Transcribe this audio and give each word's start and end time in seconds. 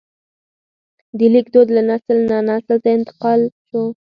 د 1.17 1.19
لیک 1.33 1.47
دود 1.53 1.67
له 1.75 1.81
نسل 1.89 2.17
نه 2.31 2.37
نسل 2.49 2.77
ته 2.83 2.89
انتقال 2.97 3.39
شو. 3.67 3.83